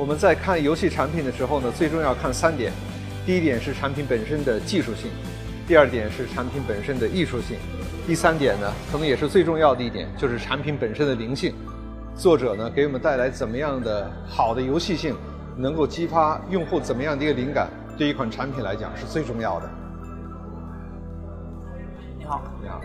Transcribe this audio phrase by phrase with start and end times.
[0.00, 2.72] 我们在看游戏产品的时候呢，最重要看三点。
[3.26, 5.10] 第一点是产品本身的技术性，
[5.68, 7.58] 第二点是产品本身的艺术性，
[8.06, 11.54] 第三点呢，可能也是最重要的一点，就是产品本身的灵性。
[12.16, 15.14] 作者呢，给我们带来怎么样的好的游戏性，
[15.54, 19.70] 能够激发用户怎么样的一个灵感，对一款产品来讲是最重要的。
[22.18, 22.80] 你好，你好。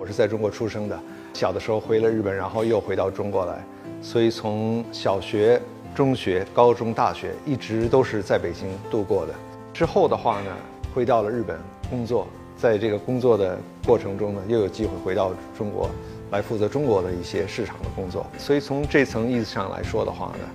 [0.00, 0.98] 我是在中国出生的，
[1.34, 3.62] 小的时候回了日本，然后又回到中国来，
[4.00, 5.60] 所以从小学、
[5.94, 9.34] 中学、高中、大学一直都是在北京度过的。
[9.74, 10.50] 之后的话呢，
[10.94, 11.54] 回到了日本
[11.90, 12.26] 工作，
[12.56, 15.90] 在这个工作的过程中呢，又有机会回到中国，
[16.30, 18.26] 来负责中国的一些市场的工作。
[18.38, 20.48] 所以从这层意思上来说的话呢，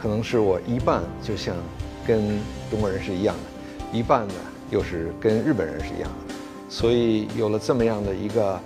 [0.00, 1.54] 可能是我一半就像
[2.06, 4.34] 跟中国人是一样的，一半呢
[4.70, 6.34] 又是跟日本人是一样的。
[6.66, 8.58] 所以有了这么样的一个。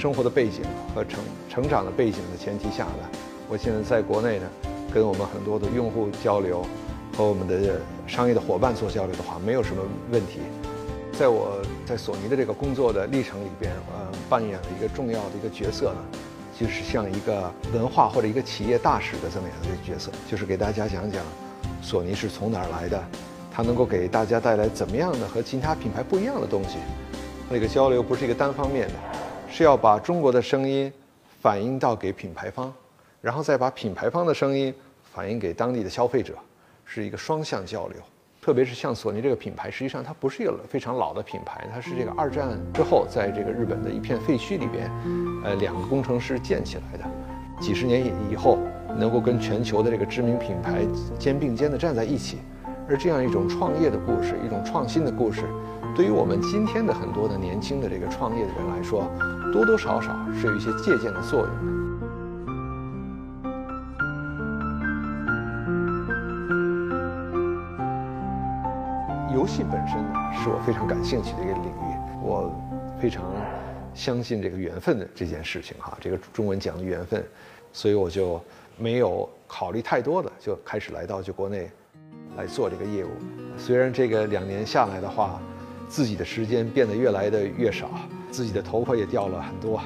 [0.00, 0.62] 生活的背景
[0.94, 3.04] 和成成长的背景的前提下呢，
[3.50, 4.46] 我现在在国内呢，
[4.94, 6.64] 跟我们很多的用户交流，
[7.14, 10.40] 和我们的商业的伙伴做交流的话，没有什么问题。
[11.12, 15.98] 在我在索尼的这个工作的历程里边，呃，扮演了一个重要的一个角色呢，
[16.58, 21.22] 就是像一个文化或者一个企业大使的这么样的一个角色，就是给大家讲讲
[21.82, 23.04] 索尼是从哪儿来的，
[23.52, 26.78] 它能够给大家带来怎么样的和其他品牌不一样的东西。
[27.50, 28.94] 那个交流不是一个单方面的。
[29.50, 30.90] 是要把中国的声音
[31.42, 32.72] 反映到给品牌方，
[33.20, 34.72] 然后再把品牌方的声音
[35.12, 36.34] 反映给当地的消费者，
[36.84, 37.96] 是一个双向交流。
[38.40, 44.90] 特别是像索尼这个品牌，实际上它不是一个非常老的品牌，它是这个二战之后在这个日本的一片废墟里边，
[45.44, 47.04] 呃，两个工程师建起来的。
[47.60, 48.56] 几十年以以后，
[48.96, 50.78] 能够跟全球的这个知名品牌
[51.18, 52.38] 肩并肩的站在一起，
[52.88, 55.42] 而这样一种创业的故事，一种创新的故事。
[55.96, 59.10] 对于我们今天的很多的年轻的这个创业的人来说，
[59.52, 61.80] 多多少少是有一些借鉴的作用的。
[69.34, 72.50] 游戏本身呢，是我非常感兴趣的一个领域，我
[73.00, 73.24] 非常
[73.92, 77.22] 相信这个缘分的这件事情哈，这个中文讲的缘分，
[77.72, 78.40] 所以我就
[78.78, 81.70] 没有考虑太多的，就开始来到就国内
[82.36, 83.10] 来做这个业务。
[83.58, 85.40] 虽然这个两年下来的话，
[85.90, 87.90] 自己的时间变得越来的越少，
[88.30, 89.82] 自己的头发也掉了很多，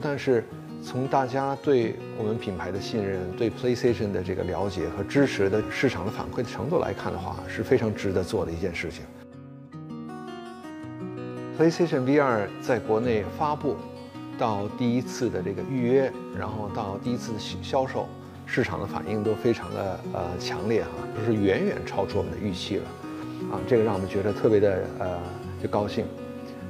[0.00, 0.44] 但是
[0.80, 9.02] 从大家对我们品牌的信任、对 PlayStation 的这个了解和支持的市场的反馈的程度来看的话，是非常值得做的一件事情。
[11.58, 13.76] PlayStation VR 在国内发布
[14.38, 18.08] 到第一次的这个预约，然后到第一次销售，
[18.46, 22.84] 市场的反应都非常的呃强烈哈，就是远远超出我们的预期了，
[23.50, 25.20] 啊，这个让我们觉得特别的呃。
[25.62, 26.06] 就高兴，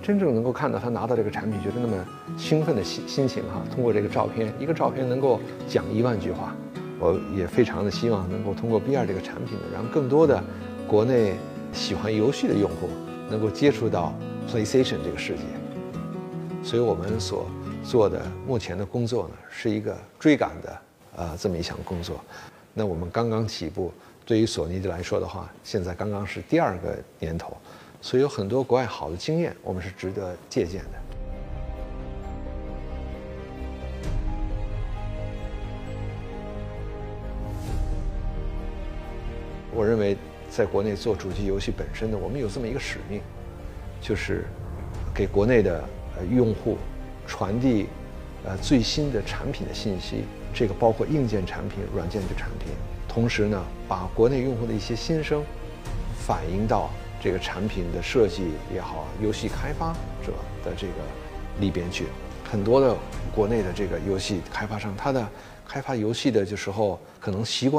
[0.00, 2.06] 真正能够看到他拿到这个产品，觉得那么
[2.38, 3.60] 兴奋的心心情哈。
[3.74, 6.54] 通过这个照片，一个照片能够讲一万句话。
[7.00, 10.40] 我也非常的希望能够通过 B 二这个产品呢，让更多的
[10.86, 11.34] 国内
[11.72, 12.88] 喜欢游戏的用户
[13.28, 14.14] 能够接触到
[14.48, 15.42] PlayStation 这个世界。
[16.62, 17.50] 所以我们所
[17.82, 20.78] 做的目前的工作呢，是一个追赶的
[21.16, 22.20] 呃这么一项工作。
[22.72, 23.92] 那我们刚刚起步，
[24.26, 27.56] 对于索尼来说的话，现在刚刚是第二个年头。
[28.02, 30.98] 所以有很多国外好的经验，我们是值得借鉴的。
[39.72, 40.16] 我认为，
[40.50, 43.20] 在国内做主机游戏本身呢，我们有这么一个使命，
[44.00, 44.44] 就是
[45.14, 45.84] 给国内的
[46.16, 46.78] 呃用户
[47.26, 47.86] 传递
[48.44, 50.24] 呃最新的产品的信息，
[50.56, 52.72] 这个包括硬件产品、软件的产品，
[53.06, 55.44] 同时呢，把国内用户的一些心声
[56.26, 56.90] 反映到。
[57.18, 59.92] 这个产品的设计也好，游戏开发
[60.24, 60.92] 者的这个
[61.58, 62.04] 里边去，
[62.48, 62.94] 很多的
[63.34, 65.26] 国内的这个游戏开发商，他的
[65.66, 67.74] 开发游戏的就时候可能习惯。